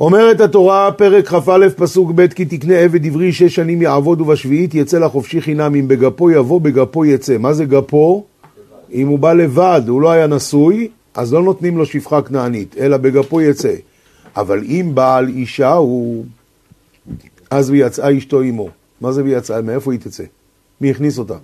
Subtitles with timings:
[0.00, 4.98] אומרת התורה, פרק כ"א, פסוק ב', כי תקנה עבד עברי שש שנים יעבוד ובשביעית יצא
[4.98, 7.38] לחופשי חינם, אם בגפו יבוא, בגפו יצא.
[7.38, 8.24] מה זה גפו?
[8.92, 12.96] אם הוא בא לבד, הוא לא היה נשוי, אז לא נותנים לו שפחה כנענית, אלא
[12.96, 13.74] בגפו יצא.
[14.36, 16.24] אבל אם בעל אישה הוא...
[17.50, 18.68] אז ויצאה אשתו עמו.
[19.00, 19.62] מה זה ויצאה?
[19.62, 20.24] מאיפה היא תצא?
[20.80, 21.36] מי הכניס אותה?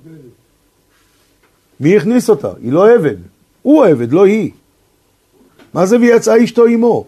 [1.81, 2.51] מי הכניס אותה?
[2.63, 3.17] היא לא עבד.
[3.63, 4.51] הוא עבד, לא היא.
[5.75, 7.07] מה זה ויצאה אשתו עמו?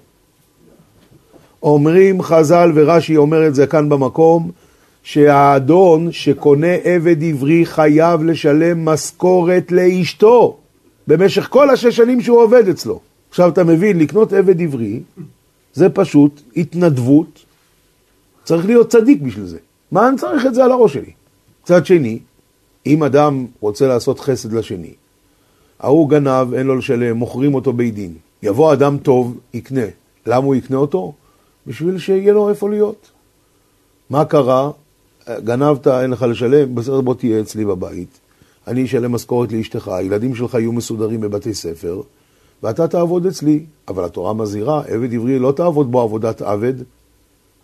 [1.63, 4.51] אומרים חז"ל, ורש"י אומר את זה כאן במקום,
[5.03, 10.57] שהאדון שקונה עבד עברי חייב לשלם משכורת לאשתו
[11.07, 13.01] במשך כל השש שנים שהוא עובד אצלו.
[13.31, 15.01] עכשיו אתה מבין, לקנות עבד עברי
[15.75, 17.45] זה פשוט התנדבות,
[18.45, 19.59] צריך להיות צדיק בשביל זה.
[19.93, 21.13] מה אני צריך את זה על הראש שלי?
[21.63, 22.19] מצד שני,
[22.87, 24.93] אם אדם רוצה לעשות חסד לשני,
[25.81, 28.15] ההוא גנב, אין לו לשלם, מוכרים אותו בית דין.
[28.43, 29.87] יבוא אדם טוב, יקנה.
[30.27, 31.13] למה הוא יקנה אותו?
[31.69, 33.11] בשביל שיהיה לו איפה להיות.
[34.11, 34.71] מה קרה?
[35.31, 38.21] גנבת, אין לך לשלם, בסדר, בוא תהיה אצלי בבית.
[38.67, 42.01] אני אשלם משכורת לאשתך, הילדים שלך יהיו מסודרים בבתי ספר,
[42.63, 43.65] ואתה תעבוד אצלי.
[43.89, 46.75] אבל התורה מזהירה, עבד עברי לא תעבוד בו עבודת עבד.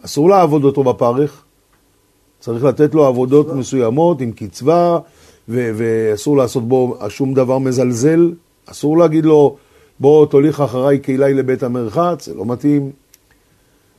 [0.05, 1.43] אסור לעבוד אותו בפרך.
[2.41, 4.99] צריך לתת לו עבודות מסוימות עם קצבה,
[5.49, 8.33] ו- ואסור לעשות בו שום דבר מזלזל.
[8.67, 9.57] אסור להגיד לו,
[10.01, 12.91] בוא תוליך אחריי קהילי לבית המרחץ, זה לא מתאים.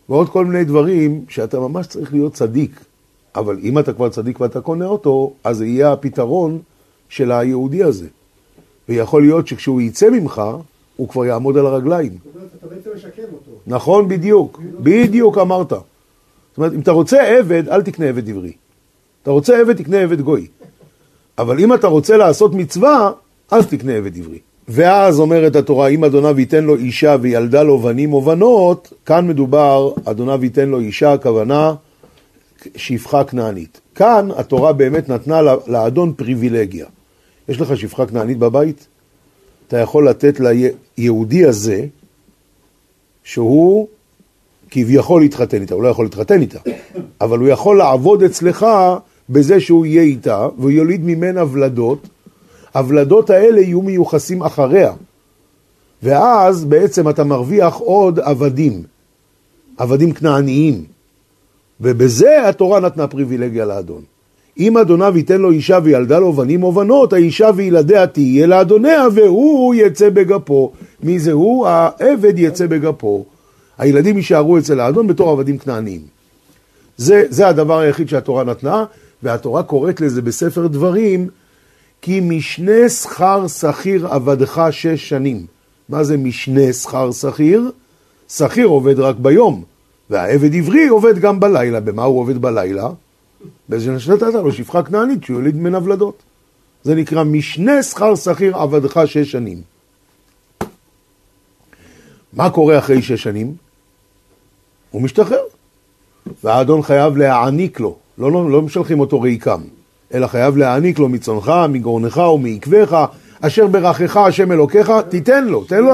[0.09, 2.79] ועוד כל מיני דברים שאתה ממש צריך להיות צדיק.
[3.35, 6.59] אבל אם אתה כבר צדיק ואתה קונה אותו, אז זה יהיה הפתרון
[7.09, 8.07] של היהודי הזה.
[8.89, 10.41] ויכול להיות שכשהוא יצא ממך,
[10.95, 12.11] הוא כבר יעמוד על הרגליים.
[12.11, 13.51] זאת אומרת, אתה בעצם משקם אותו.
[13.67, 14.61] נכון, בדיוק.
[14.79, 15.69] בדיוק אמרת.
[15.69, 18.53] זאת אומרת, אם אתה רוצה עבד, אל תקנה עבד עברי.
[19.23, 20.47] אתה רוצה עבד, תקנה עבד גוי.
[21.37, 23.11] אבל אם אתה רוצה לעשות מצווה,
[23.51, 24.39] אז תקנה עבד עברי.
[24.67, 29.91] ואז אומרת התורה, אם אדוניו ייתן לו אישה וילדה לו בנים או בנות, כאן מדובר,
[30.05, 31.73] אדוניו ייתן לו אישה, הכוונה
[32.75, 33.81] שפחה כנענית.
[33.95, 36.85] כאן התורה באמת נתנה לאדון פריבילגיה.
[37.49, 38.87] יש לך שפחה כנענית בבית?
[39.67, 40.39] אתה יכול לתת
[40.97, 41.85] ליהודי הזה,
[43.23, 43.87] שהוא
[44.71, 46.59] כביכול להתחתן איתה, הוא לא יכול להתחתן איתה,
[47.21, 48.65] אבל הוא יכול לעבוד אצלך
[49.29, 52.07] בזה שהוא יהיה איתה, והוא יוליד ממנה ולדות,
[52.75, 54.93] הוולדות האלה יהיו מיוחסים אחריה.
[56.03, 58.83] ואז בעצם אתה מרוויח עוד עבדים,
[59.77, 60.83] עבדים כנעניים.
[61.81, 64.01] ובזה התורה נתנה פריבילגיה לאדון.
[64.59, 69.75] אם אדוניו ייתן לו אישה וילדה לו בנים או בנות, האישה וילדיה תהיה לאדוניה והוא
[69.75, 70.71] יצא בגפו.
[71.03, 71.67] מי זה הוא?
[71.67, 73.25] העבד יצא בגפו.
[73.77, 76.01] הילדים יישארו אצל האדון בתור עבדים כנעניים.
[76.97, 78.85] זה, זה הדבר היחיד שהתורה נתנה,
[79.23, 81.29] והתורה קוראת לזה בספר דברים
[82.05, 85.45] כי משנה שכר שכיר עבדך שש שנים.
[85.89, 87.71] מה זה משנה שכר שכיר?
[88.29, 89.63] שכיר עובד רק ביום,
[90.09, 91.79] והעבד עברי עובד גם בלילה.
[91.79, 92.89] במה הוא עובד בלילה?
[93.69, 96.23] באיזה נתת לו שפחה כנענית שהוא יוליד ממנה ולדות.
[96.83, 99.61] זה נקרא משנה שכר שכיר עבדך שש שנים.
[102.33, 103.55] מה קורה אחרי שש שנים?
[104.91, 105.43] הוא משתחרר.
[106.43, 109.61] והאדון חייב להעניק לו, לא, לא, לא משלחים אותו ריקם.
[110.15, 113.05] אלא חייב להעניק לו מצונך, מגורנך ומעקבך,
[113.41, 115.93] אשר ברכך השם אלוקיך, תיתן לו, תן לו,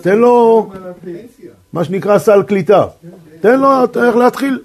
[0.00, 0.70] תן לו,
[1.72, 2.86] מה שנקרא סל קליטה.
[3.40, 3.68] תן לו
[4.06, 4.58] איך להתחיל.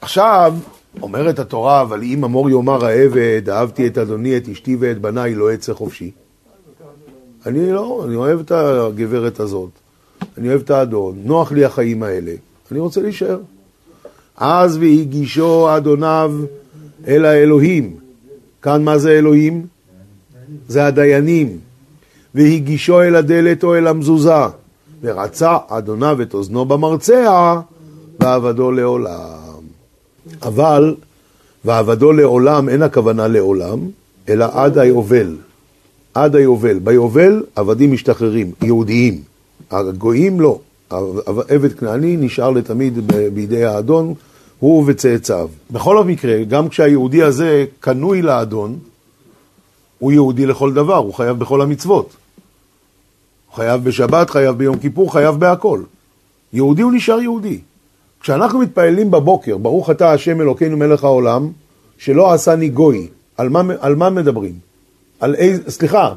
[0.00, 0.54] עכשיו,
[1.02, 5.54] אומרת התורה, אבל אם אמור יאמר העבד, אהבתי את אדוני, את אשתי ואת בניי, לא
[5.54, 6.10] אצא חופשי.
[7.46, 9.70] אני לא, אני אוהב את הגברת הזאת,
[10.38, 12.32] אני אוהב את האדון, נוח לי החיים האלה,
[12.72, 13.38] אני רוצה להישאר.
[14.36, 16.32] אז והגישו אדוניו
[17.06, 17.96] אל האלוהים.
[18.62, 19.66] כאן מה זה אלוהים?
[20.68, 21.58] זה הדיינים.
[22.34, 24.46] והגישו אל הדלת או אל המזוזה,
[25.02, 27.60] ורצה אדוניו את אוזנו במרצע,
[28.20, 29.62] ועבדו לעולם.
[30.42, 30.94] אבל,
[31.64, 33.78] ועבדו לעולם, אין הכוונה לעולם,
[34.28, 35.36] אלא עד היובל.
[36.14, 36.78] עד היובל.
[36.78, 39.20] ביובל עבדים משתחררים, יהודיים.
[39.70, 40.58] הגויים לא.
[41.26, 44.14] עבד כנעני נשאר לתמיד בידי האדון,
[44.62, 45.48] הוא וצאצאיו.
[45.70, 48.78] בכל המקרה, גם כשהיהודי הזה קנוי לאדון,
[49.98, 52.16] הוא יהודי לכל דבר, הוא חייב בכל המצוות.
[53.46, 55.82] הוא חייב בשבת, חייב ביום כיפור, חייב בהכל.
[56.52, 57.58] יהודי הוא נשאר יהודי.
[58.20, 61.48] כשאנחנו מתפללים בבוקר, ברוך אתה השם אלוקינו מלך העולם,
[61.98, 64.54] שלא עשני גוי, על מה, על מה מדברים?
[65.20, 66.14] על איזה, סליחה,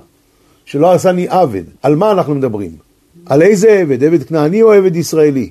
[0.66, 2.72] שלא עשני עבד, על מה אנחנו מדברים?
[3.26, 4.04] על איזה עבד?
[4.04, 5.50] עבד כנעני או עבד ישראלי?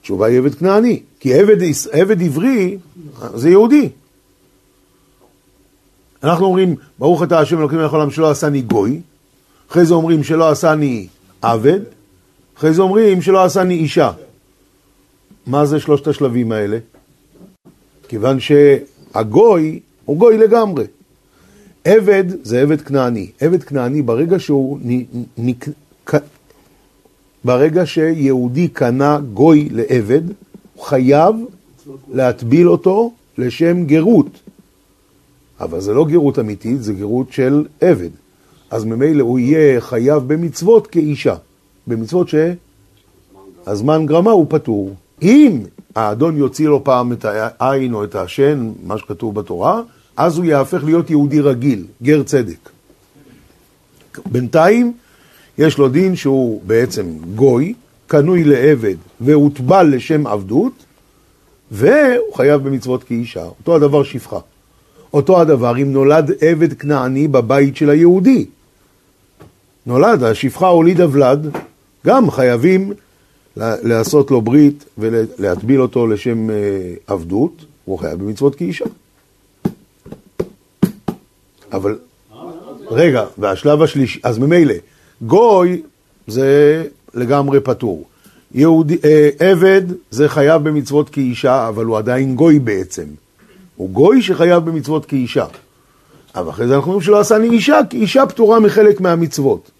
[0.00, 1.56] התשובה היא עבד כנעני, כי עבד,
[1.92, 2.78] עבד עברי
[3.34, 3.88] זה יהודי.
[6.22, 9.00] אנחנו אומרים, ברוך אתה השם אלוקים מלך העולם שלא עשני גוי,
[9.70, 11.06] אחרי זה אומרים שלא עשני
[11.42, 11.80] עבד,
[12.58, 14.10] אחרי זה אומרים שלא עשני אישה.
[15.46, 16.78] מה זה שלושת השלבים האלה?
[18.08, 20.84] כיוון שהגוי הוא גוי לגמרי.
[21.84, 23.30] עבד זה עבד כנעני.
[23.40, 24.78] עבד כנעני, ברגע שהוא...
[25.38, 25.68] נק...
[27.44, 30.22] ברגע שיהודי קנה גוי לעבד,
[30.82, 31.36] חייב
[32.12, 34.40] להטביל אותו לשם גרות.
[35.60, 38.10] אבל זה לא גרות אמיתית, זה גרות של עבד.
[38.70, 41.34] אז ממילא הוא יהיה חייב במצוות כאישה.
[41.86, 44.94] במצוות שהזמן גרמה הוא פטור.
[45.22, 45.60] אם
[45.94, 49.82] האדון יוציא לו פעם את העין או את השן, מה שכתוב בתורה,
[50.16, 52.70] אז הוא יהפך להיות יהודי רגיל, גר צדק.
[54.26, 54.92] בינתיים
[55.58, 57.74] יש לו דין שהוא בעצם גוי,
[58.12, 60.72] קנוי לעבד והוטבל לשם עבדות,
[61.70, 63.44] והוא חייב במצוות כאישה.
[63.44, 64.38] אותו הדבר שפחה.
[65.14, 68.46] אותו הדבר אם נולד עבד כנעני בבית של היהודי.
[69.86, 71.46] נולד, השפחה הולידה ולד,
[72.06, 72.92] גם חייבים
[73.56, 76.56] לעשות לו ברית ולהטביל אותו לשם אה,
[77.06, 78.84] עבדות, הוא חייב במצוות כאישה.
[81.72, 81.98] אבל,
[82.90, 84.74] רגע, והשלב השלישי, אז ממילא,
[85.22, 85.82] גוי
[86.26, 88.04] זה לגמרי פטור.
[88.54, 93.04] יהודי, אה, עבד זה חייב במצוות כאישה, אבל הוא עדיין גוי בעצם.
[93.76, 95.46] הוא גוי שחייב במצוות כאישה.
[96.34, 99.70] אבל אחרי זה אנחנו אומרים שלא עשני אישה, כי אישה פטורה מחלק מהמצוות.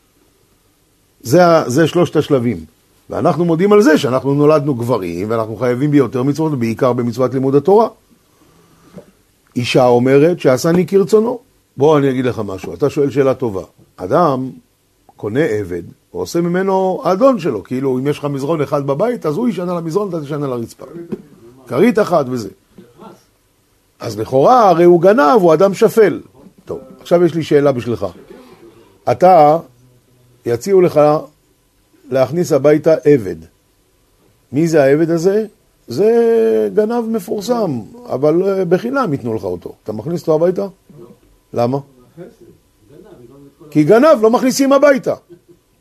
[1.23, 2.65] זה, זה שלושת השלבים.
[3.11, 7.89] ואנחנו מודים על זה שאנחנו נולדנו גברים, ואנחנו חייבים ביותר מצוות, בעיקר במצוות לימוד התורה.
[9.57, 11.39] אישה אומרת שעשני כרצונו.
[11.77, 13.63] בוא אני אגיד לך משהו, אתה שואל שאלה טובה.
[13.97, 14.51] אדם
[15.23, 15.83] קונה עבד,
[16.15, 19.77] ועושה ממנו האדון שלו, כאילו אם יש לך מזרון אחד בבית, אז הוא ישן על
[19.77, 20.87] המזרון, אתה תשן על הרצפה.
[21.67, 22.49] כרית אחת וזה.
[24.01, 26.21] אז לכאורה, הרי הוא גנב, הוא אדם שפל.
[26.65, 28.07] טוב, עכשיו יש לי שאלה בשבילך.
[29.11, 29.59] אתה,
[30.47, 31.01] יציעו לך
[32.11, 33.37] להכניס הביתה עבד.
[34.53, 35.47] מי זה העבד הזה?
[35.89, 39.73] זה גנב מפורסם, אבל אה, בחינם ייתנו לך אותו.
[39.85, 40.67] אתה מכניס אותו הביתה?
[41.53, 41.79] למה?
[43.73, 45.15] כי גנב לא מכניסים הביתה.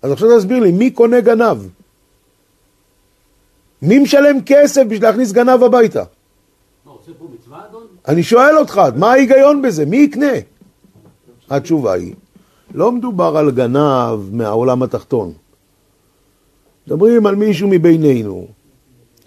[0.01, 1.57] אז עכשיו תסביר לי, מי קונה גנב?
[3.81, 6.03] מי משלם כסף בשביל להכניס גנב הביתה?
[8.07, 9.85] אני שואל אותך, מה ההיגיון בזה?
[9.85, 10.31] מי יקנה?
[11.49, 12.13] התשובה היא,
[12.73, 15.33] לא מדובר על גנב מהעולם התחתון.
[16.88, 18.47] מדברים על מישהו מבינינו,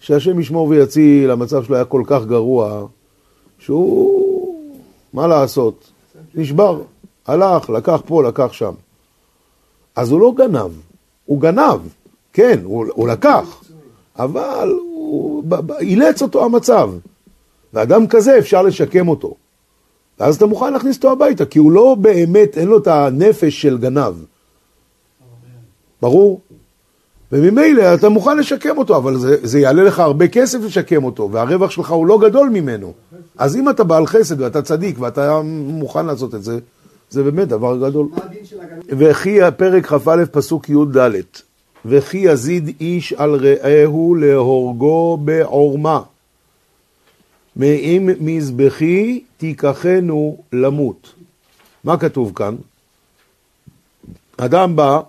[0.01, 2.87] שהשם ישמור ויציל, המצב שלו היה כל כך גרוע,
[3.59, 4.69] שהוא,
[5.13, 5.91] מה לעשות,
[6.35, 6.83] נשבר,
[7.27, 8.73] הלך, לקח פה, לקח שם.
[9.97, 10.71] אז הוא לא גנב,
[11.25, 11.81] הוא גנב,
[12.33, 13.63] כן, הוא, הוא לקח,
[14.19, 15.45] אבל הוא
[15.81, 16.91] אילץ אותו המצב.
[17.73, 19.35] ואדם כזה אפשר לשקם אותו.
[20.21, 23.79] ואז אתה מוכן להכניס אותו הביתה, כי הוא לא באמת, אין לו את הנפש של
[23.79, 24.15] גנב.
[26.03, 26.41] ברור?
[27.33, 31.71] וממילא אתה מוכן לשקם אותו, אבל זה, זה יעלה לך הרבה כסף לשקם אותו, והרווח
[31.71, 32.93] שלך הוא לא גדול ממנו.
[33.39, 36.59] אז אם אתה בעל חסד ואתה צדיק ואתה מוכן לעשות את זה,
[37.15, 38.09] זה באמת דבר גדול.
[38.89, 40.99] וכי הפרק כ"א פסוק י"ד
[41.85, 46.03] וכי יזיד איש על רעהו להורגו בעורמה
[47.57, 51.13] מאם מזבחי תיקחנו למות.
[51.85, 52.55] מה כתוב כאן?
[54.37, 55.01] אדם בא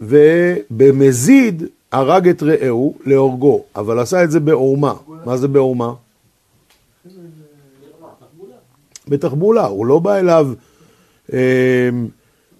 [0.00, 1.62] ובמזיד
[1.92, 4.94] הרג את רעהו להורגו, אבל עשה את זה בעורמה.
[5.24, 5.92] מה זה בעורמה?
[9.08, 10.52] בתחבולה, הוא לא בא אליו,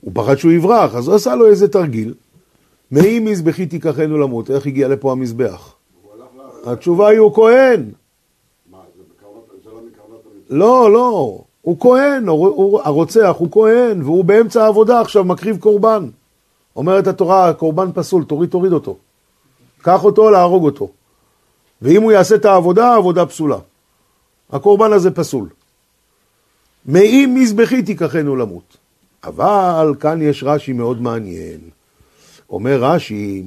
[0.00, 2.14] הוא פחד שהוא יברח, אז הוא עשה לו איזה תרגיל.
[2.92, 5.74] מאי מזבחי תיקחנו למות, איך הגיע לפה המזבח?
[6.66, 7.90] התשובה היא הוא כהן.
[10.50, 12.28] לא, לא, הוא כהן,
[12.84, 16.08] הרוצח הוא כהן, והוא באמצע העבודה עכשיו מקריב קורבן.
[16.76, 18.96] אומרת התורה, קורבן פסול, תוריד, תוריד אותו.
[19.82, 20.88] קח אותו, להרוג אותו.
[21.82, 23.58] ואם הוא יעשה את העבודה, העבודה פסולה.
[24.52, 25.48] הקורבן הזה פסול.
[26.86, 28.76] מאם מזבחי תיקחנו למות.
[29.24, 31.60] אבל כאן יש רש"י מאוד מעניין.
[32.50, 33.42] אומר רש"י,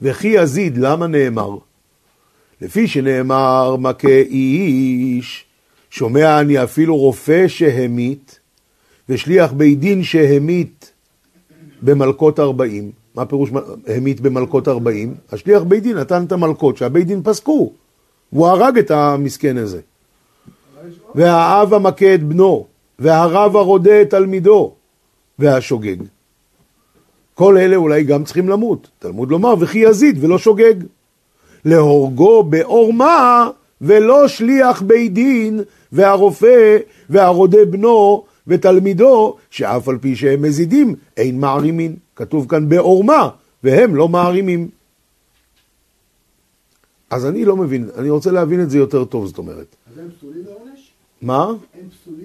[0.00, 1.56] וכי יזיד, למה נאמר?
[2.60, 5.44] לפי שנאמר, מכה איש,
[5.90, 8.40] שומע אני אפילו רופא שהמית,
[9.08, 10.92] ושליח בית דין שהמית
[11.82, 12.90] במלכות ארבעים.
[13.14, 13.50] מה פירוש
[13.86, 15.14] המית במלכות ארבעים?
[15.32, 17.72] השליח בית דין נתן את המלכות שהבית דין פסקו,
[18.32, 19.80] והוא הרג את המסכן הזה.
[21.14, 22.66] והאב המכה את בנו,
[22.98, 24.72] והרב הרודה את תלמידו,
[25.38, 25.96] והשוגג.
[27.34, 28.90] כל אלה אולי גם צריכים למות.
[28.98, 30.74] תלמוד לומר, וכי יזיד ולא שוגג.
[31.64, 35.60] להורגו בעורמה ולא שליח בית דין
[35.92, 36.78] והרופא
[37.10, 41.96] והרודה בנו ותלמידו שאף על פי שהם מזידים אין מערימין.
[42.16, 43.28] כתוב כאן בעורמה
[43.64, 44.68] והם לא מערימים.
[47.10, 49.76] אז אני לא מבין, אני רוצה להבין את זה יותר טוב, זאת אומרת.
[49.92, 50.59] אז הם פסולים?
[51.22, 51.46] מה?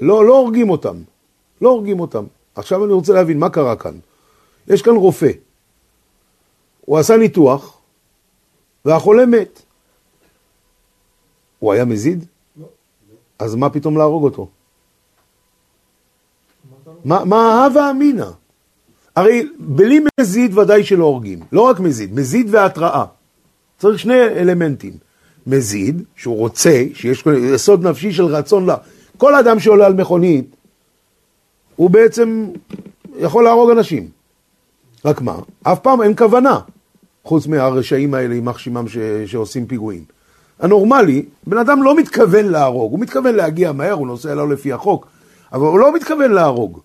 [0.02, 0.98] לא, לא הורגים אותם.
[1.62, 2.25] לא הורגים אותם.
[2.56, 3.94] עכשיו אני רוצה להבין מה קרה כאן.
[4.68, 5.32] יש כאן רופא.
[6.86, 7.78] הוא עשה ניתוח,
[8.86, 9.62] והחולה מת.
[11.60, 12.25] הוא היה מזיד?
[12.58, 12.66] לא.
[13.40, 14.48] אז מה פתאום להרוג אותו?
[17.06, 18.30] מה מה ההווה אמינא?
[19.16, 21.40] הרי בלי מזיד ודאי שלא הורגים.
[21.52, 23.06] לא רק מזיד, מזיד והתראה.
[23.78, 24.98] צריך שני אלמנטים.
[25.48, 27.24] מזיד, שהוא רוצה, שיש
[27.54, 28.75] יסוד נפשי של רצון לה.
[29.18, 30.56] כל אדם שעולה על מכונית,
[31.75, 32.48] הוא בעצם
[33.18, 34.10] יכול להרוג אנשים.
[35.06, 35.40] רק מה?
[35.64, 36.60] אף פעם אין כוונה,
[37.24, 38.98] חוץ מהרשעים האלה, יימח שמם ש...
[39.25, 40.04] שעושים פיגועים.
[40.60, 45.08] הנורמלי, בן אדם לא מתכוון להרוג, הוא מתכוון להגיע מהר, הוא נוסע לא לפי החוק,
[45.54, 46.80] אבל הוא לא מתכוון להרוג.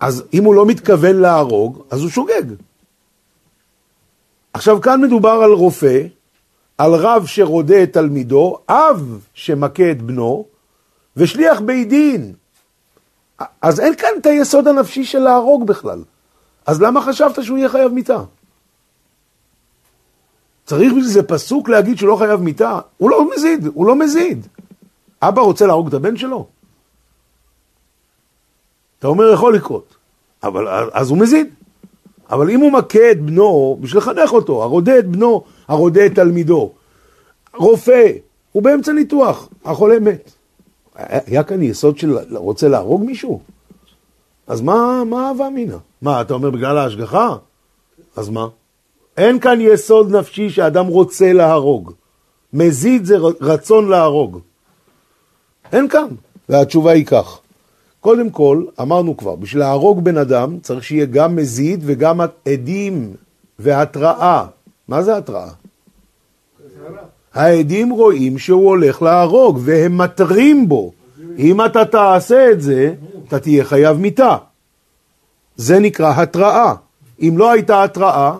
[0.00, 2.42] אז אם הוא לא מתכוון להרוג, אז הוא שוגג.
[4.52, 6.06] עכשיו כאן מדובר על רופא,
[6.78, 10.46] על רב שרודה את תלמידו, אב שמכה את בנו,
[11.16, 12.32] ושליח בית דין.
[13.62, 16.02] אז אין כאן את היסוד הנפשי של להרוג בכלל.
[16.66, 18.22] אז למה חשבת שהוא יהיה חייב מיתה?
[20.66, 22.80] צריך בשביל זה פסוק להגיד שהוא לא חייב מיתה?
[22.98, 24.46] הוא לא מזיד, הוא לא מזיד.
[25.22, 26.46] אבא רוצה להרוג את הבן שלו?
[28.98, 29.96] אתה אומר, יכול לקרות.
[30.42, 31.54] אבל אז הוא מזיד.
[32.30, 36.72] אבל אם הוא מכה את בנו, בשביל לחנך אותו, הרודה את בנו, הרודה את תלמידו,
[37.56, 38.12] רופא,
[38.52, 40.32] הוא באמצע ניתוח, החולה מת.
[40.96, 43.40] היה כאן יסוד של רוצה להרוג מישהו?
[44.46, 45.76] אז מה, מה הווה אמינא?
[46.02, 47.36] מה, אתה אומר בגלל ההשגחה?
[48.16, 48.48] אז מה?
[49.16, 51.92] אין כאן יסוד נפשי שאדם רוצה להרוג.
[52.52, 54.38] מזיד זה רצון להרוג.
[55.72, 56.08] אין כאן.
[56.48, 57.38] והתשובה היא כך.
[58.00, 63.14] קודם כל, אמרנו כבר, בשביל להרוג בן אדם צריך שיהיה גם מזיד וגם עדים
[63.58, 64.46] והתראה.
[64.92, 65.48] מה זה התראה?
[67.34, 70.92] העדים רואים שהוא הולך להרוג והם מתרים בו.
[71.38, 72.94] אם אתה תעשה את זה,
[73.28, 74.36] אתה תהיה חייב מיתה.
[75.56, 76.74] זה נקרא התראה.
[77.20, 78.34] אם לא הייתה התראה,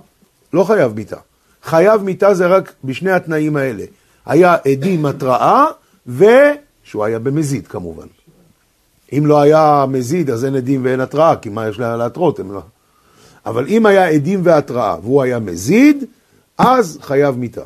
[0.53, 1.17] לא חייב מיתה.
[1.63, 3.85] חייב מיתה זה רק בשני התנאים האלה.
[4.27, 5.65] היה עדים התראה
[6.07, 8.07] ושהוא היה במזיד כמובן.
[9.13, 12.41] אם לא היה מזיד אז אין עדים ואין התראה, כי מה יש לה להתרות?
[12.51, 12.63] לא...
[13.47, 16.05] אבל אם היה עדים והתראה והוא היה מזיד,
[16.59, 17.63] אז חייב מיתה.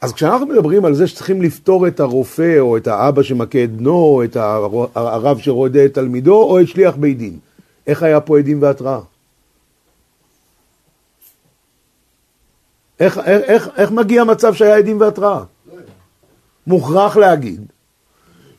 [0.00, 3.94] אז כשאנחנו מדברים על זה שצריכים לפתור את הרופא או את האבא שמכה את בנו,
[3.94, 4.36] או את
[4.94, 7.38] הרב שרודה את תלמידו, או את שליח בית דין,
[7.86, 9.00] איך היה פה עדים והתראה?
[13.00, 15.42] איך, איך, איך, איך מגיע מצב שהיה עדים והתראה?
[16.66, 17.66] מוכרח להגיד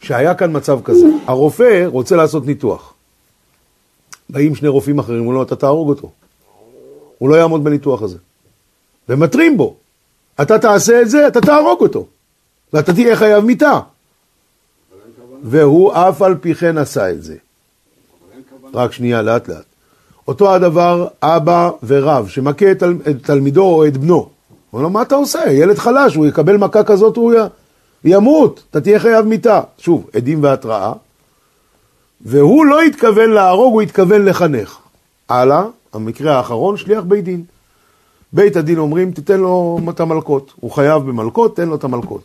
[0.02, 1.08] שהיה כאן מצב כזה.
[1.28, 2.94] הרופא רוצה לעשות ניתוח.
[4.30, 6.12] באים שני רופאים אחרים, הוא לא, אתה תהרוג אותו.
[7.18, 8.18] הוא לא יעמוד בניתוח הזה.
[9.10, 9.76] ומתרים בו.
[10.42, 12.08] אתה תעשה את זה, אתה תהרוג אותו.
[12.74, 13.80] ואתה תהיה חייב מיתה.
[15.44, 17.36] והוא אף על פי כן עשה את זה.
[18.74, 19.66] רק שנייה, לאט לאט.
[20.28, 22.84] אותו הדבר אבא ורב, שמכה את
[23.22, 24.16] תלמידו או את בנו.
[24.16, 24.30] הוא
[24.74, 25.52] אומר לו, מה אתה עושה?
[25.52, 27.34] ילד חלש, הוא יקבל מכה כזאת, הוא
[28.04, 29.62] ימות, אתה תהיה חייב מיתה.
[29.78, 30.94] שוב, עדים והתראה.
[32.22, 34.78] והוא לא התכוון להרוג, הוא התכוון לחנך.
[35.30, 37.44] הלאה, המקרה האחרון, שליח בית דין.
[38.34, 40.54] בית הדין אומרים, תיתן לו את המלקות.
[40.60, 42.22] הוא חייב במלקות, תן לו את המלקות.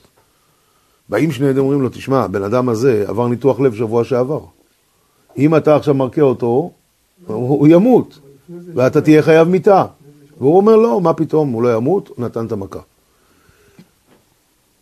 [1.09, 4.41] באים שני עדים אומרים לו, תשמע, הבן אדם הזה עבר ניתוח לב שבוע שעבר.
[5.39, 6.71] אם אתה עכשיו מרקיע אותו,
[7.27, 8.19] הוא ימות,
[8.75, 9.85] ואתה תהיה חייב מיתה.
[10.39, 12.81] והוא אומר, לא, מה פתאום, הוא לא ימות, הוא נתן את המכה.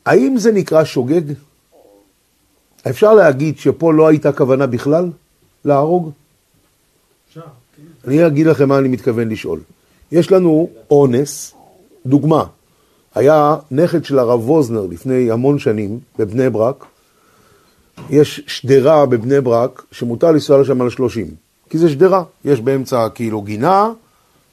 [0.06, 1.22] האם זה נקרא שוגג?
[2.90, 5.10] אפשר להגיד שפה לא הייתה כוונה בכלל
[5.64, 6.10] להרוג?
[7.34, 7.40] כן.
[8.06, 9.60] אני אגיד לכם מה אני מתכוון לשאול.
[10.14, 11.54] יש לנו אונס,
[12.06, 12.44] דוגמה,
[13.14, 16.84] היה נכד של הרב ווזנר לפני המון שנים בבני ברק,
[18.10, 21.26] יש שדרה בבני ברק שמותר לנסוע לשם על שלושים,
[21.70, 23.90] כי זה שדרה, יש באמצע כאילו גינה,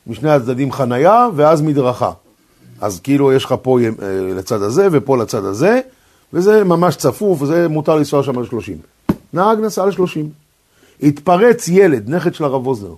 [0.08, 2.12] משני הצדדים חנייה ואז מדרכה.
[2.82, 3.86] אז כאילו יש לך פה אה,
[4.36, 5.80] לצד הזה ופה לצד הזה,
[6.34, 8.78] וזה ממש צפוף, וזה מותר לנסוע שם על שלושים.
[9.34, 10.30] נהג נסע על שלושים.
[11.04, 12.94] התפרץ ילד, נכד של הרב ווזנר,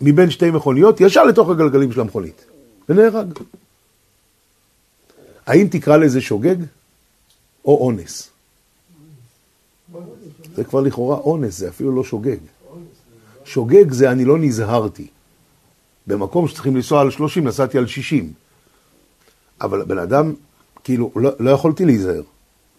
[0.00, 2.44] מבין שתי מכוניות, ישר לתוך הגלגלים של המכונית,
[2.88, 3.38] ונהרג.
[5.46, 6.56] האם תקרא לזה שוגג
[7.64, 8.30] או אונס?
[10.54, 12.36] זה כבר לכאורה אונס, זה אפילו לא שוגג.
[13.44, 15.06] שוגג זה אני לא נזהרתי.
[16.06, 18.32] במקום שצריכים לנסוע על 30, נסעתי על 60.
[19.60, 20.34] אבל הבן אדם,
[20.84, 22.22] כאילו, לא, לא יכולתי להיזהר.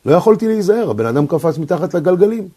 [0.06, 2.50] לא יכולתי להיזהר, הבן אדם קפץ מתחת לגלגלים.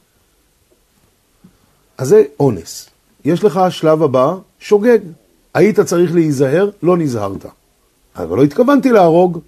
[1.99, 2.91] אז זה אונס.
[3.25, 4.99] יש לך השלב הבא, שוגג.
[5.55, 7.47] היית צריך להיזהר, לא נזהרת.
[8.17, 9.39] אבל לא התכוונתי להרוג,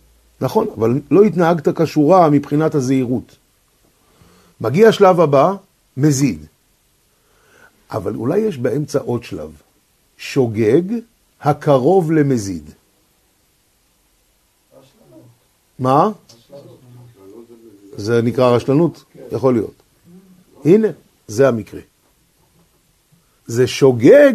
[0.40, 3.36] נכון, אבל לא התנהגת כשורה מבחינת הזהירות.
[4.60, 5.54] מגיע השלב הבא,
[5.96, 6.46] מזיד.
[7.90, 9.50] אבל אולי יש באמצע עוד שלב.
[10.18, 10.82] שוגג
[11.40, 12.70] הקרוב למזיד.
[15.78, 16.10] מה?
[17.96, 19.04] זה נקרא רשלנות?
[19.32, 19.74] יכול להיות.
[20.64, 20.88] הנה,
[21.28, 21.80] זה המקרה.
[23.50, 24.32] זה שוגג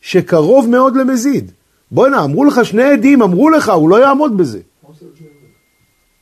[0.00, 1.52] שקרוב מאוד למזיד.
[1.90, 4.60] בוא'נה, אמרו לך שני עדים, אמרו לך, הוא לא יעמוד בזה.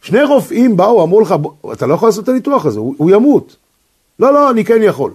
[0.03, 1.35] שני רופאים באו, אמרו לך,
[1.73, 3.57] אתה לא יכול לעשות את הניתוח הזה, הוא, הוא ימות.
[4.19, 5.13] לא, לא, אני כן יכול.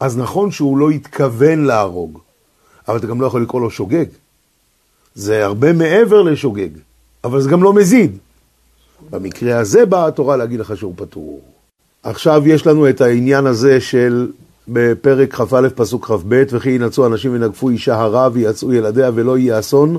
[0.00, 2.18] אז נכון שהוא לא התכוון להרוג,
[2.88, 4.06] אבל אתה גם לא יכול לקרוא לו שוגג.
[5.14, 6.70] זה הרבה מעבר לשוגג,
[7.24, 8.18] אבל זה גם לא מזיד.
[9.10, 11.40] במקרה הזה באה התורה להגיד לך שהוא פטור.
[12.02, 14.30] עכשיו יש לנו את העניין הזה של
[14.68, 19.98] בפרק כ"א פסוק כ"ב, וכי ינצו אנשים ונגפו אישה הרע ויצאו ילדיה ולא יהיה אסון,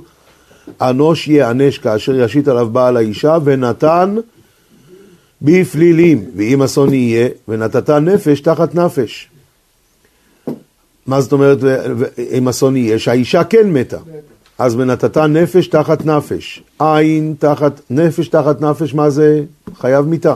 [0.82, 4.16] אנוש ייענש כאשר ישית עליו בעל האישה ונתן
[5.42, 9.30] בפלילים, ואם אסון יהיה, ונתת נפש תחת נפש.
[11.08, 11.58] מה זאת אומרת
[12.38, 13.00] אם אסון יהיה?
[13.00, 13.98] שהאישה כן מתה.
[14.60, 16.64] אז ונתת נפש תחת נפש.
[16.80, 19.44] עין תחת, נפש תחת נפש, מה זה?
[19.76, 20.36] חייב מיתה.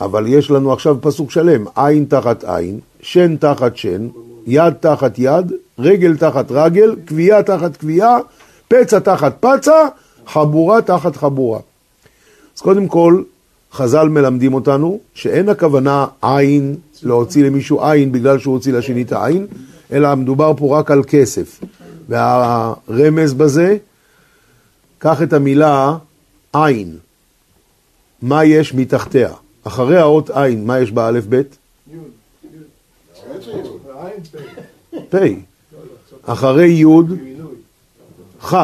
[0.00, 4.08] אבל יש לנו עכשיו פסוק שלם, עין תחת עין, שן תחת שן,
[4.46, 8.16] יד תחת יד, רגל תחת רגל, קביעה תחת קביעה,
[8.68, 9.86] פצע תחת פצע,
[10.26, 11.60] חבורה תחת חבורה.
[12.56, 13.22] אז קודם כל,
[13.72, 19.46] חז"ל מלמדים אותנו שאין הכוונה עין, להוציא למישהו עין בגלל שהוא הוציא לשני את העין,
[19.92, 21.60] אלא מדובר פה רק על כסף.
[22.08, 23.76] והרמז בזה,
[24.98, 25.96] קח את המילה
[26.52, 26.96] עין,
[28.22, 29.30] מה יש מתחתיה?
[29.64, 31.56] אחרי האות עין, מה יש באלף בית?
[35.10, 35.16] פ',
[36.22, 36.84] אחרי י'
[38.42, 38.54] כ',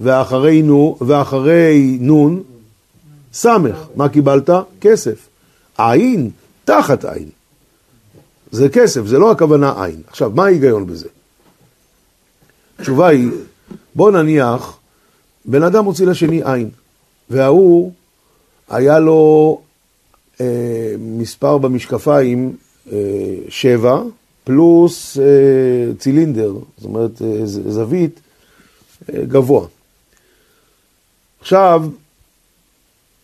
[0.00, 2.42] ואחרי נו, ואחרי נון,
[3.34, 3.46] ס',
[3.96, 4.50] מה קיבלת?
[4.80, 5.28] כסף.
[5.78, 6.30] עין,
[6.64, 7.28] תחת עין.
[8.50, 10.02] זה כסף, זה לא הכוונה עין.
[10.08, 11.08] עכשיו, מה ההיגיון בזה?
[12.78, 13.28] התשובה היא,
[13.94, 14.78] בוא נניח,
[15.44, 16.70] בן אדם הוציא לשני עין,
[17.30, 17.92] וההוא,
[18.68, 19.60] היה לו
[20.40, 22.56] אה, מספר במשקפיים
[22.92, 22.98] אה,
[23.48, 24.02] שבע,
[24.50, 28.20] פלוס אה, צילינדר, זאת אומרת אה, זווית
[29.12, 29.66] אה, גבוה.
[31.40, 31.84] עכשיו,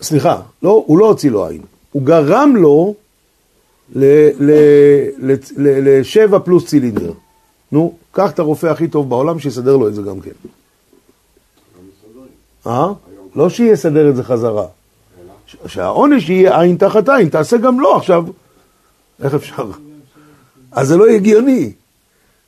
[0.03, 1.63] סליחה, לא, הוא לא הוציא לו עין,
[1.93, 2.95] הוא גרם לו
[5.57, 7.13] לשבע פלוס צילינדר.
[7.73, 10.31] נו, קח את הרופא הכי טוב בעולם שיסדר לו את זה גם כן.
[12.67, 12.93] אה?
[13.37, 14.67] לא שיסדר את זה חזרה.
[15.67, 18.25] שהעונש יהיה עין תחת עין, תעשה גם לו עכשיו.
[19.23, 19.71] איך אפשר?
[20.77, 21.73] אז זה לא הגיוני.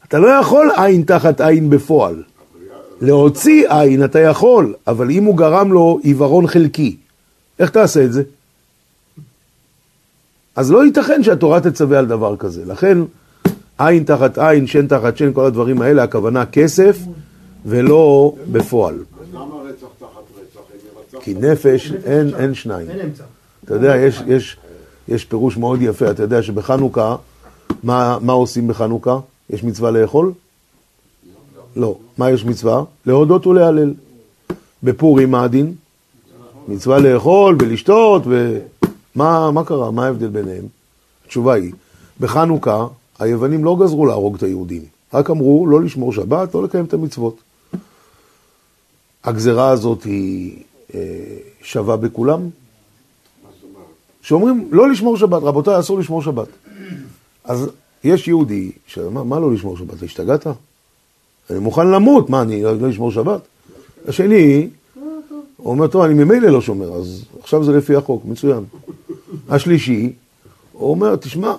[0.09, 2.23] אתה לא יכול עין תחת עין בפועל.
[3.01, 6.97] להוציא עין אתה יכול, אבל אם הוא גרם לו עיוורון חלקי,
[7.59, 8.23] איך תעשה את זה?
[10.57, 12.65] אז לא ייתכן שהתורה תצווה על דבר כזה.
[12.67, 12.99] לכן,
[13.79, 16.99] עין תחת עין, שן תחת שן, כל הדברים האלה, הכוונה כסף
[17.67, 18.99] ולא בפועל.
[21.21, 22.87] כי נפש אין, אין שניים.
[23.65, 24.57] אתה יודע, יש, יש,
[25.09, 27.17] יש פירוש מאוד יפה, אתה יודע שבחנוכה,
[27.83, 29.19] מה, מה עושים בחנוכה?
[29.51, 30.33] יש מצווה לאכול?
[31.77, 31.99] לא.
[32.19, 32.85] מה יש מצווה?
[33.07, 33.95] להודות ולהלל.
[34.83, 35.75] בפורים מה הדין?
[36.69, 39.91] מצווה לאכול ולשתות, ומה מה קרה?
[39.91, 40.65] מה ההבדל ביניהם?
[41.27, 41.73] התשובה היא,
[42.21, 42.87] בחנוכה
[43.19, 44.83] היוונים לא גזרו להרוג את היהודים,
[45.15, 47.37] רק אמרו לא לשמור שבת, לא לקיים את המצוות.
[49.25, 50.63] הגזרה הזאת היא
[50.95, 51.01] אה,
[51.63, 52.41] שווה בכולם?
[54.23, 56.49] שאומרים לא לשמור שבת, רבותיי, אסור לשמור שבת.
[57.49, 57.71] אז
[58.05, 60.03] יש יהודי שאומר, מה לא לשמור שבת?
[60.03, 60.47] השתגעת?
[61.51, 63.41] אני מוכן למות, מה, אני לא אשמור שבת?
[64.09, 64.69] השני,
[65.57, 68.65] הוא אומר, טוב, אני ממילא לא שומר, אז עכשיו זה לפי החוק, מצוין.
[69.49, 70.13] השלישי,
[70.73, 71.55] הוא אומר, תשמע,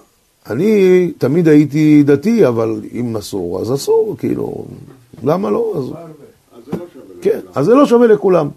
[0.49, 4.65] אני תמיד הייתי דתי, אבל אם אסור, אז אסור, כאילו,
[5.23, 5.73] למה לא?
[5.77, 5.83] אז...
[7.21, 8.49] כן, אז זה לא שווה לכולם.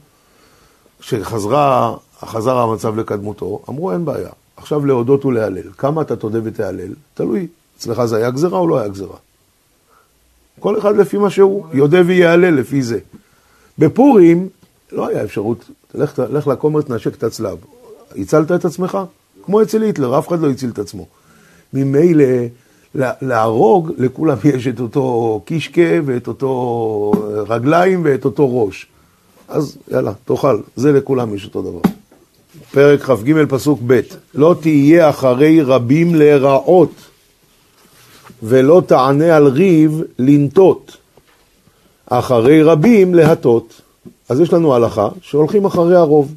[1.00, 4.30] כשחזרה, חזר המצב לקדמותו, אמרו אין בעיה,
[4.62, 5.72] עכשיו להודות ולהלל.
[5.78, 6.92] כמה אתה תודה ותהלל?
[7.14, 7.46] תלוי.
[7.78, 9.16] אצלך זה היה גזירה או לא היה גזירה?
[10.60, 12.98] כל אחד לפי מה שהוא, יודה ויהלל לפי זה.
[13.78, 14.48] בפורים
[14.92, 17.58] לא היה אפשרות, לך, לך לכומר תנשק את הצלב.
[18.16, 18.98] הצלת את עצמך?
[19.44, 21.06] כמו אצל היטלר, אף אחד לא הציל את עצמו.
[21.72, 22.24] ממילא
[22.94, 27.12] להרוג, לכולם יש את אותו קישקה ואת אותו
[27.48, 28.86] רגליים ואת אותו ראש.
[29.48, 32.01] אז יאללה, תאכל, זה לכולם יש אותו דבר.
[32.70, 34.00] פרק כ"ג פסוק ב'
[34.34, 36.92] לא תהיה אחרי רבים להיראות
[38.42, 40.96] ולא תענה על ריב לנטות,
[42.06, 43.80] אחרי רבים להטות.
[44.28, 46.34] אז יש לנו הלכה שהולכים אחרי הרוב.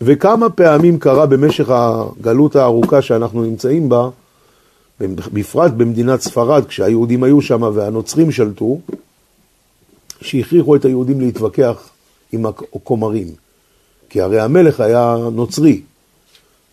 [0.00, 4.08] וכמה פעמים קרה במשך הגלות הארוכה שאנחנו נמצאים בה,
[5.32, 8.78] בפרט במדינת ספרד, כשהיהודים היו שם והנוצרים שלטו,
[10.20, 11.88] שהכריחו את היהודים להתווכח
[12.32, 13.26] עם הכומרים.
[14.10, 15.80] כי הרי המלך היה נוצרי,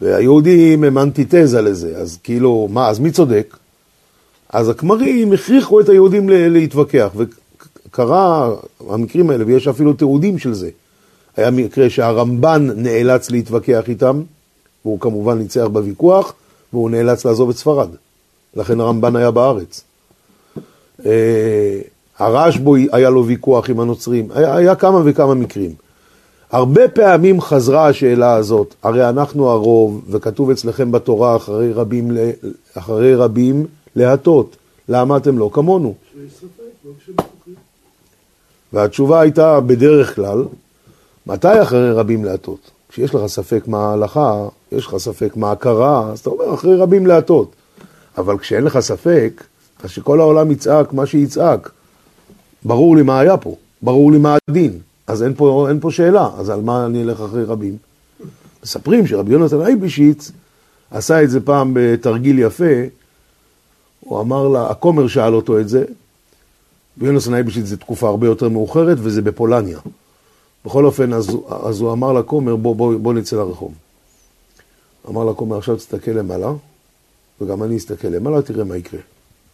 [0.02, 3.58] והיהודים הם אנטיתזה לזה, אז כאילו, מה, אז מי צודק?
[4.50, 8.50] אז הכמרים הכריחו את היהודים להתווכח, וקרה
[8.90, 10.70] המקרים האלה, ויש אפילו תיעודים של זה.
[11.38, 14.22] היה מקרה שהרמב"ן נאלץ להתווכח איתם,
[14.86, 16.34] והוא כמובן ניצח בוויכוח,
[16.74, 17.90] והוא נאלץ לעזוב את ספרד.
[18.56, 19.84] לכן הרמב"ן היה בארץ.
[21.06, 21.80] אה,
[22.20, 25.72] הרשב"ו היה לו ויכוח עם הנוצרים, היה, היה כמה וכמה מקרים.
[26.52, 32.12] הרבה פעמים חזרה השאלה הזאת, הרי אנחנו הרוב, וכתוב אצלכם בתורה אחרי רבים,
[32.78, 34.56] אחרי רבים להטות.
[34.90, 35.96] למה אתם לא כמונו?
[38.74, 40.44] והתשובה הייתה בדרך כלל,
[41.28, 42.72] מתי אחרי רבים להטות?
[42.90, 47.08] כשיש לך ספק מה ההלכה, יש לך ספק מה הכרה, אז אתה אומר אחרי רבים
[47.08, 47.52] להטות.
[48.18, 49.44] אבל כשאין לך ספק,
[49.84, 51.72] אז שכל העולם יצעק מה שיצעק.
[52.66, 56.30] ברור לי מה היה פה, ברור לי מה הדין, אז אין פה, אין פה שאלה,
[56.38, 57.78] אז על מה אני אלך אחרי רבים?
[58.64, 60.32] מספרים שרבי יונתן אייבשיץ
[60.92, 62.74] עשה את זה פעם בתרגיל יפה,
[64.00, 65.86] הוא אמר לה, הכומר שאל אותו את זה,
[66.98, 69.80] ויונתן אייבשיץ זה תקופה הרבה יותר מאוחרת וזה בפולניה.
[70.66, 73.74] בכל אופן, אז, אז הוא אמר לכומר, בוא, בוא, בוא נצא לרחוב.
[75.10, 76.52] אמר לכומר, עכשיו תסתכל למעלה,
[77.42, 79.00] וגם אני אסתכל למעלה, תראה מה יקרה.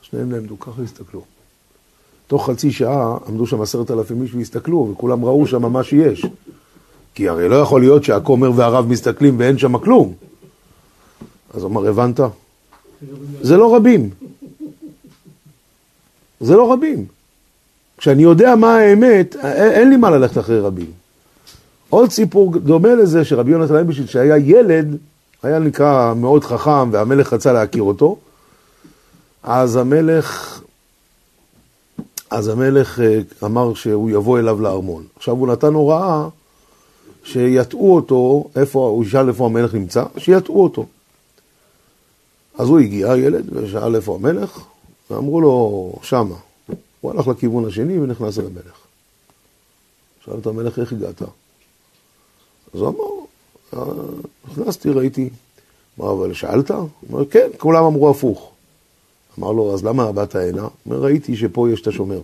[0.01, 1.21] שניהם נעמדו ככה, הסתכלו.
[2.33, 6.25] תוך חצי שעה עמדו שם עשרת אלפים איש והסתכלו, וכולם ראו שם מה שיש.
[7.15, 10.13] כי הרי לא יכול להיות שהכומר והרב מסתכלים ואין שם כלום.
[11.53, 12.19] אז אמר, הבנת?
[13.41, 14.09] זה לא רבים.
[16.39, 17.05] זה לא רבים.
[17.97, 20.91] כשאני יודע מה האמת, אין לי מה ללכת אחרי רבים.
[21.89, 24.97] עוד סיפור דומה לזה, שרבי יונתן אייבשיץ, שהיה ילד,
[25.43, 28.17] היה נקרא מאוד חכם, והמלך רצה להכיר אותו,
[29.43, 30.61] אז המלך,
[32.33, 35.07] אז המלך אה, אמר שהוא יבוא אליו לארמון.
[35.15, 36.27] עכשיו הוא נתן הוראה
[37.23, 40.85] שיטעו אותו, איפה, הוא ישאל איפה המלך נמצא, שיטעו אותו.
[42.57, 44.59] אז הוא הגיע, הילד, ושאל איפה המלך,
[45.09, 46.35] ואמרו לו, שמה.
[47.01, 48.77] הוא הלך לכיוון השני ונכנס אל המלך.
[50.25, 51.21] שאל את המלך, איך הגעת?
[51.21, 53.25] אז הוא אמר,
[53.73, 53.93] אה,
[54.51, 55.29] נכנסתי, ראיתי.
[55.99, 56.71] אמר, אבל שאלת?
[56.71, 58.52] הוא אומר, כן, כולם אמרו הפוך.
[59.39, 60.67] אמר לו, אז למה באת הנה?
[60.87, 62.21] ראיתי שפה יש את השומר.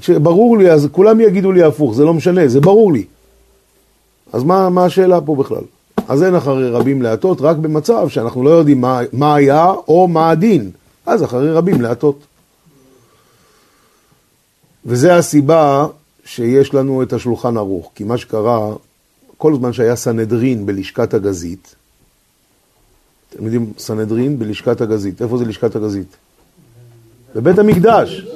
[0.00, 3.04] כשברור לי, אז כולם יגידו לי הפוך, זה לא משנה, זה ברור לי.
[4.32, 5.62] אז מה, מה השאלה פה בכלל?
[6.08, 10.30] אז אין אחרי רבים להטות, רק במצב שאנחנו לא יודעים מה, מה היה או מה
[10.30, 10.70] הדין.
[11.06, 12.18] אז אחרי רבים להטות.
[14.86, 15.86] וזה הסיבה
[16.24, 18.74] שיש לנו את השולחן ערוך, כי מה שקרה,
[19.38, 21.74] כל זמן שהיה סנהדרין בלשכת הגזית,
[23.38, 26.16] אתם יודעים, סנהדרין בלשכת הגזית, איפה זה לשכת הגזית?
[27.34, 28.26] בבית המקדש.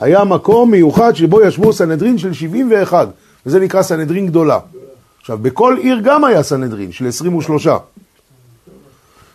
[0.00, 3.08] היה מקום מיוחד שבו ישבו סנהדרין של 71,
[3.46, 4.58] וזה נקרא סנהדרין גדולה.
[5.20, 7.66] עכשיו, בכל עיר גם היה סנהדרין של 23.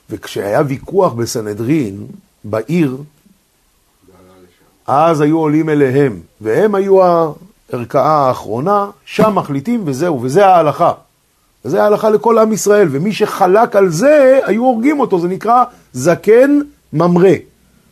[0.10, 2.08] וכשהיה ויכוח בסנהדרין,
[2.43, 2.98] בעיר,
[4.88, 10.93] אז היו עולים אליהם, והם היו הערכאה האחרונה, שם מחליטים וזהו, וזה ההלכה.
[11.65, 16.60] וזה ההלכה לכל עם ישראל, ומי שחלק על זה, היו הורגים אותו, זה נקרא זקן
[16.93, 17.34] ממרא.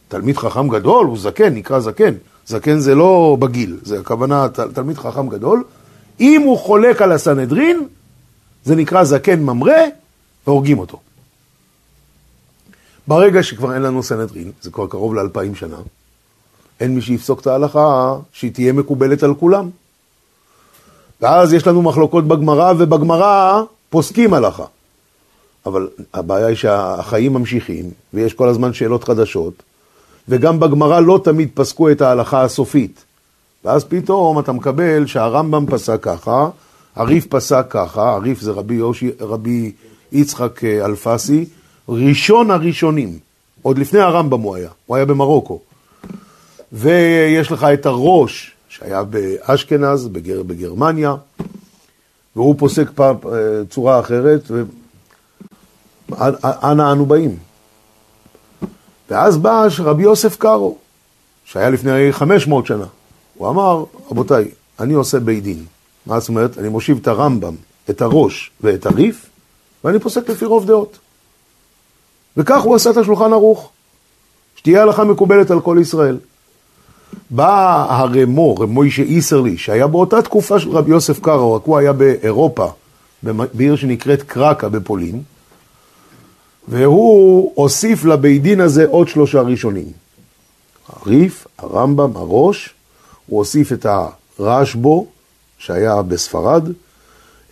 [0.07, 2.13] תלמיד חכם גדול הוא זקן, נקרא זקן.
[2.45, 5.63] זקן זה לא בגיל, זה הכוונה תלמיד חכם גדול.
[6.19, 7.87] אם הוא חולק על הסנהדרין,
[8.63, 9.81] זה נקרא זקן ממרא,
[10.47, 10.99] והורגים אותו.
[13.07, 15.77] ברגע שכבר אין לנו סנהדרין, זה כבר קרוב לאלפיים שנה,
[16.79, 19.69] אין מי שיפסוק את ההלכה שהיא תהיה מקובלת על כולם.
[21.21, 24.65] ואז יש לנו מחלוקות בגמרא, ובגמרא פוסקים הלכה.
[25.65, 29.53] אבל הבעיה היא שהחיים ממשיכים, ויש כל הזמן שאלות חדשות,
[30.29, 33.03] וגם בגמרא לא תמיד פסקו את ההלכה הסופית.
[33.65, 36.49] ואז פתאום אתה מקבל שהרמב"ם פסק ככה,
[36.95, 39.71] הריף פסק ככה, הריף זה רבי, יושי, רבי
[40.11, 41.45] יצחק אה, אלפסי,
[41.89, 43.19] ראשון הראשונים,
[43.61, 45.59] עוד לפני הרמב"ם הוא היה, הוא היה במרוקו.
[46.71, 51.15] ויש לך את הראש, שהיה באשכנז, בגר, בגרמניה,
[52.35, 54.51] והוא פוסק פעם, אה, צורה אחרת,
[56.09, 57.37] ואנה אנו באים.
[59.09, 60.77] ואז בא רבי יוסף קארו,
[61.45, 62.85] שהיה לפני 500 שנה.
[63.33, 65.65] הוא אמר, רבותיי, אני עושה בית דין.
[66.05, 66.57] מה זאת אומרת?
[66.57, 67.55] אני מושיב את הרמב"ם,
[67.89, 69.25] את הראש ואת הריף,
[69.83, 70.97] ואני פוסק לפי רוב דעות.
[72.37, 73.69] וכך הוא עשה את השולחן ערוך,
[74.55, 76.17] שתהיה הלכה מקובלת על כל ישראל.
[77.29, 82.67] בא הרמו, רמוישה איסרלי, שהיה באותה תקופה של רבי יוסף קארו, רק הוא היה באירופה,
[83.23, 85.21] בעיר שנקראת קרקה בפולין,
[86.67, 89.91] והוא הוסיף לבית דין הזה עוד שלושה ראשונים.
[90.89, 92.73] הריף, הרמב"ם, הראש,
[93.27, 93.85] הוא הוסיף את
[94.39, 95.07] הרשב"ו,
[95.57, 96.69] שהיה בספרד,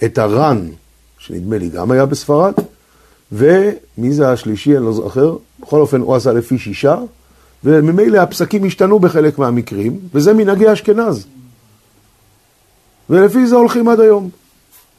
[0.04, 0.68] את הר"ן,
[1.18, 2.54] שנדמה לי גם היה בספרד,
[3.32, 6.96] ומי זה השלישי, אני לא זוכר, בכל אופן הוא עשה לפי שישה,
[7.66, 11.28] וממילא הפסקים השתנו בחלק מהמקרים, וזה מנהגי אשכנז.
[13.10, 14.30] ולפי זה הולכים עד היום.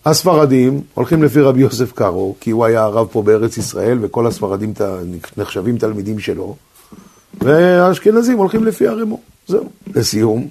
[0.04, 4.72] הספרדים הולכים לפי רבי יוסף קארו, כי הוא היה הרב פה בארץ ישראל, וכל הספרדים
[5.36, 6.56] נחשבים תלמידים שלו,
[7.40, 9.20] והאשכנזים הולכים לפי הרמו.
[9.48, 9.68] זהו.
[9.94, 10.48] לסיום,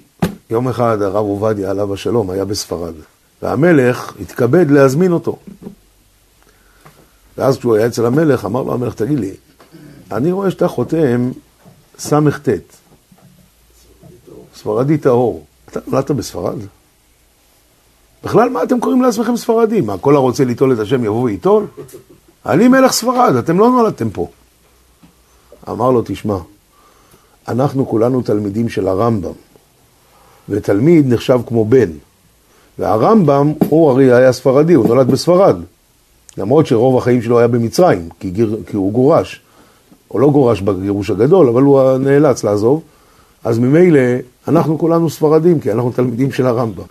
[0.50, 2.94] יום אחד הרב עובדיה עליו השלום היה בספרד,
[3.42, 5.38] והמלך התכבד להזמין אותו.
[7.38, 9.34] ואז כשהוא היה אצל המלך, אמר לו המלך, תגיד לי,
[10.12, 11.30] אני רואה שאתה חותם
[11.98, 12.48] ס"ט,
[14.54, 15.44] ספרדי טהור.
[15.68, 16.58] אתה נולדת בספרד?
[18.24, 19.86] בכלל, מה אתם קוראים לעצמכם ספרדים?
[19.86, 21.66] מה, כל הרוצה ליטול את השם יבוא וייטול?
[22.46, 24.28] אני מלך ספרד, אתם לא נולדתם פה.
[25.68, 26.38] אמר לו, תשמע,
[27.48, 29.32] אנחנו כולנו תלמידים של הרמב"ם,
[30.48, 31.90] ותלמיד נחשב כמו בן.
[32.78, 35.56] והרמב"ם, הוא הרי היה ספרדי, הוא נולד בספרד.
[36.36, 39.40] למרות שרוב החיים שלו היה במצרים, כי, גיר, כי הוא גורש.
[40.16, 42.82] הוא לא גורש בגירוש הגדול, אבל הוא נאלץ לעזוב.
[43.44, 44.00] אז ממילא,
[44.48, 46.84] אנחנו כולנו ספרדים, כי אנחנו תלמידים של הרמב"ם.